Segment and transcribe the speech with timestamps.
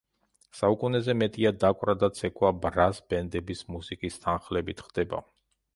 [0.59, 5.25] საუკუნეზე მეტია დაკვრა და ცეკვა ბრას ბენდების მუსიკის თანხლებით ხდება.